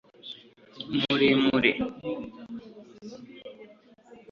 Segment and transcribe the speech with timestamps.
[1.15, 1.71] muremure